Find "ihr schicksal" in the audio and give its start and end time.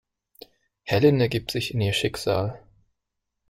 1.81-2.63